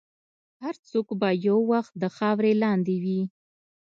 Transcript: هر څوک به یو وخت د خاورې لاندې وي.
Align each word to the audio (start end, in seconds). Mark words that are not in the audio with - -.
هر 0.63 0.75
څوک 0.89 1.07
به 1.19 1.29
یو 1.47 1.57
وخت 1.71 1.93
د 1.97 2.03
خاورې 2.15 2.51
لاندې 2.63 2.95
وي. 3.03 3.21